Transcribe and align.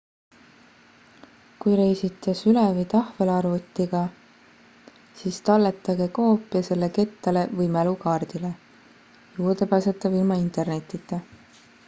kui 1.63 1.73
reisite 1.79 2.33
süle- 2.39 2.63
või 2.77 2.85
tahvelarvutiga 2.93 3.99
siis 5.19 5.37
talletage 5.49 6.07
koopia 6.15 6.63
selle 6.69 6.89
kettale 6.97 7.43
või 7.59 7.67
mälukaardile 7.77 8.51
juurdepääsetav 9.37 10.17
ilma 10.23 10.39
internetita 10.47 11.21